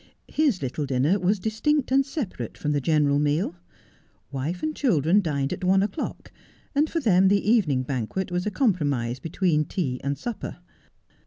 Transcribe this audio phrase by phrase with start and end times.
[0.33, 3.57] His little dinner was distinct and separate from the general meal.
[4.31, 6.31] Wife and children dined at one o'clock;
[6.73, 10.57] and for them the evening banquet was a compromise between tea and supper.